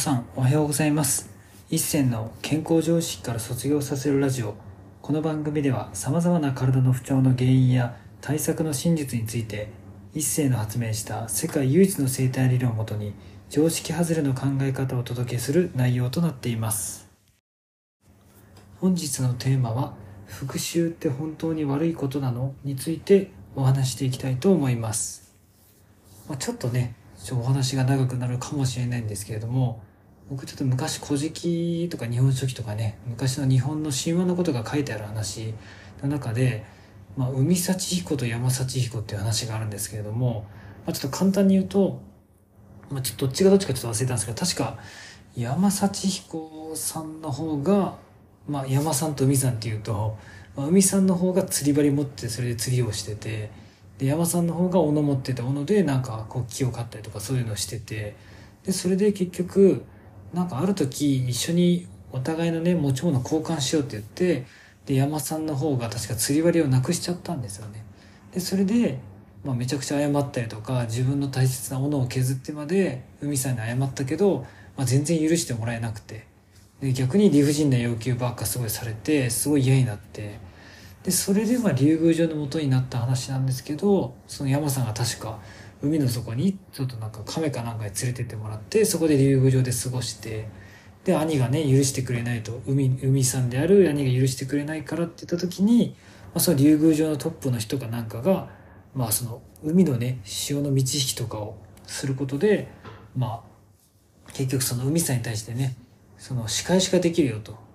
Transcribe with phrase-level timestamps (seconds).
[0.00, 1.28] さんおはようございます。
[1.68, 4.54] 一銭の健康常識から卒業させるラジオ。
[5.02, 9.68] この番組では様々な体の不調の原因や対策の真実について
[10.14, 13.12] 一世の発明した世界唯一の生態理論をもとに
[13.50, 17.06] 常識外れの考え方をお届けする内容となっています。
[18.78, 19.92] 本日のテーマは
[20.24, 22.54] 復讐って本当に悪いことなの？
[22.64, 25.34] についてお話していきたいと思います、
[26.26, 26.94] まあ、ちょっとね
[27.32, 29.82] お話が長くなるかもしれないんですけれども
[30.30, 35.54] 僕ちょっと昔古事記とか日本書紀とかね昔の日本の神話のことが書いてある話
[36.02, 36.64] の中で、
[37.16, 40.46] まあ、海幸彦と山幸彦っていう話があるんですけれども、
[40.86, 42.00] まあ、ちょっと簡単に言うと、
[42.90, 44.78] まあ、ちょっとどっちがどっちかちょっと忘れたんですけど確か
[45.36, 47.96] 山幸彦さんの方が、
[48.48, 50.16] まあ、山さんと海さんっていうと、
[50.56, 53.50] まあ、海さんの方が釣り針持ってそれで釣りをしてて
[53.98, 58.14] で山さんの方が斧持ってて斧でなんかこう木を買ったりとかそういうのをしてて
[58.64, 59.82] でそれで結局
[60.32, 64.46] なんかある時一緒にお互いのね持ち物交換しようって言って
[64.86, 67.84] で山さんの方が確か釣り針をなくしちゃったんですよね。
[68.32, 68.98] でそれで、
[69.44, 76.28] まあ、めちゃくちゃ謝ったりとか自分の大切なものを削ってまで海さんに謝ったけど、まあ、全然許してもらえなくて。
[76.80, 80.38] で逆に理不尽な要求ばっかすごいされてすごい嫌になって。
[81.04, 85.38] でそれでまあ竜宮城の元になった話なんですけどその山さんが確か
[85.82, 90.48] 海の底にちょっとなんか亀かなんかに連れてってもらってそこで竜宮城で過ごして
[91.04, 95.94] で兄がね許してくれないと海海さんである兄が許してくれないからって言った時に、
[96.34, 98.48] まあ、その竜宮城のトップの人かなんかが
[98.94, 101.56] まあその海のね潮の満ち引きとかを
[101.86, 102.68] することで
[103.16, 103.42] ま
[104.26, 105.76] あ結局その海さんに対してね
[106.18, 107.69] その仕返しができるよと。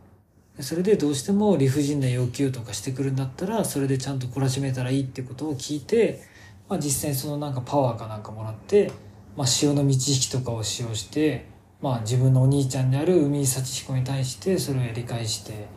[0.60, 6.22] それでどうしても理不尽な要求とかしてくるんだったらそれでちゃんと懲らしめたらいいってことを聞いて、
[6.70, 8.92] まあ、実際そのなんかパワーかなんかもらって、
[9.36, 11.46] まあ、潮の満ち引きとかを使用して、
[11.82, 15.68] まあ、自分のお兄ちゃんである海幸彦に対してそれをやり返して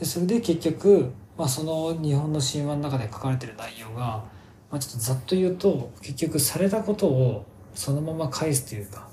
[0.00, 4.24] でそれで結局、まあ、その日本の神話の中で書かれてる内容が、
[4.68, 9.06] まあ、ちょっとざっと言うと結局されたことをそのまま返すというか、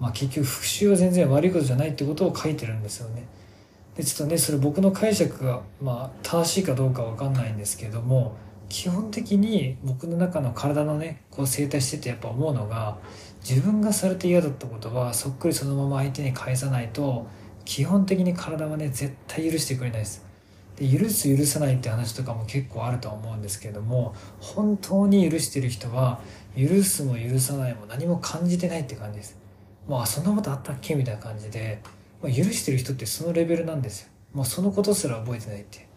[0.00, 3.24] まあ、結局復讐は全然悪いことじゃないってことを書いてるんですよね。
[3.96, 8.36] でちょっとねそれ僕の解釈が、まあ、正しいかどうかわかんないんですけども
[8.68, 12.98] 基本的に僕の中の体のねこう整体しててやっぱ思うのが
[13.40, 17.26] 自分がされて嫌だったことはそっくりそのまま相手に返さないと
[17.64, 20.24] 基本的に体はね絶対許してくれないです。
[20.76, 26.20] で許す許さないって話とかも結構あるとは思うんですけども本当に許してる人は
[26.56, 29.36] 許すも許さないも何も感じてないって感じです。
[29.88, 30.94] まあそんなことあったっけ？
[30.94, 31.82] みたいな感じで
[32.22, 34.08] まあ、許してる人ってそのレベルなんですよ。
[34.32, 35.88] もうそのことすら覚えてないって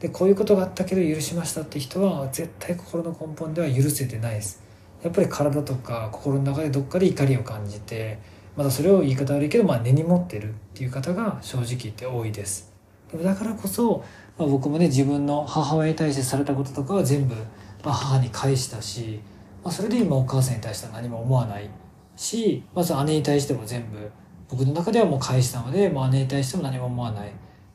[0.00, 4.62] でこういうことがあったけど許しましたって人は絶対心の根本では許せてないです。
[5.02, 8.18] やっぱり体とか心の中でどっかで怒りを感じて
[8.56, 12.72] またそれを言い方悪いけど、まあ、根に持ってるっていう方が正直言って多いです。
[13.10, 14.04] でもだからこそ、
[14.38, 19.20] まあ、僕もね自分の母親に対してされたこととかは全部、まあ、母に返したし、
[19.64, 21.68] まあ、それで今お母さんに対しては何も思わない
[22.16, 24.10] しまず姉に対しても全部
[24.50, 27.32] 僕の中ではもう返したので、まあ、姉に対しても何も思わない。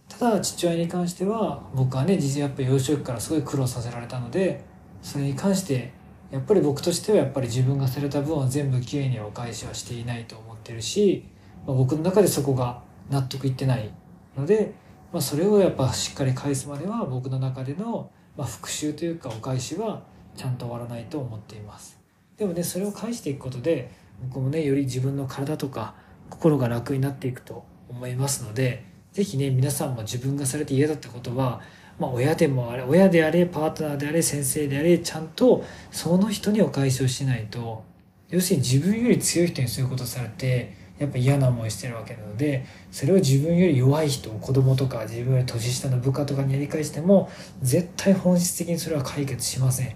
[0.07, 4.63] ただ父親に関しては僕はね実はやっぱ幼少期からすごい苦労させられたので
[5.01, 5.91] それに関して
[6.31, 11.25] やっぱり僕としてはやっぱり自分がされた分は全部きれいにお返しはしていないと思ってるし、
[11.65, 13.91] まあ、僕の中でそこが納得いってない
[14.37, 14.73] ので、
[15.11, 20.03] まあ、それをやっぱしっかり返すまでは僕の中での、まあ、復讐というかお返しは
[20.35, 21.99] ちゃんと終わらないと思っています。
[22.37, 23.89] でもねそれを返していくことで
[24.29, 25.95] 僕もねより自分の体とか
[26.29, 31.61] 心が楽になっていくと思いますので是非ね皆さんも自分がされて嫌だったことは、
[31.99, 37.83] まあ、親でもあれ親であれパートナーであれ先生であれちゃんとその人にお返しをしないと
[38.29, 47.29] 要するに自分より強い人にそういうことされてやっぱ嫌な思いしてるわけなのでそれを自分より弱い人子供とか自分より年下の部下とかにやり返しても
[47.61, 49.95] 絶対本質的にそれは解決しません。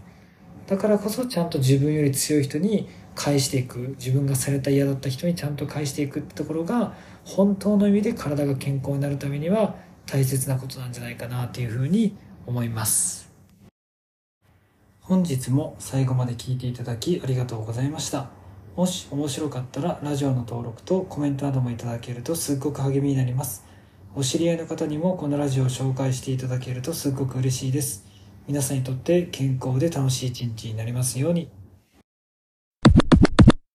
[0.67, 2.87] だからこそちゃんと自分より強い人に
[3.19, 6.93] 返していく自分がされた嫌だった人にちゃんと返していくってところが
[7.25, 9.75] 本当の意味で体が健康になるためには
[10.05, 12.15] 大切なことなんじゃないかなというふうに
[12.47, 13.29] 思います。
[15.01, 18.29] 本日も最後まで聞いていただきありがとうございました。
[18.77, 23.65] もし面白かったらラジオの登録とコメントなどもいただけるとすっごく励みになります。
[24.15, 28.05] お知り合いの方にもこのラジオを紹介していただけるとすっごく嬉しいです。
[28.47, 31.58] 皆さんにとって健康で楽しい一日になりますように。